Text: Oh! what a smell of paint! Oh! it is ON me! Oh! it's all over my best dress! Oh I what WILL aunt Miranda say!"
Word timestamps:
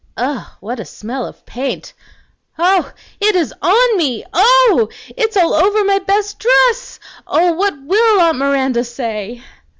Oh! 0.17 0.57
what 0.61 0.79
a 0.79 0.85
smell 0.85 1.27
of 1.27 1.45
paint! 1.45 1.93
Oh! 2.57 2.91
it 3.19 3.35
is 3.35 3.53
ON 3.61 3.97
me! 3.97 4.25
Oh! 4.33 4.89
it's 5.15 5.37
all 5.37 5.53
over 5.53 5.83
my 5.83 5.99
best 5.99 6.39
dress! 6.39 6.99
Oh 7.27 7.49
I 7.49 7.51
what 7.51 7.79
WILL 7.83 8.19
aunt 8.21 8.39
Miranda 8.39 8.83
say!" 8.83 9.43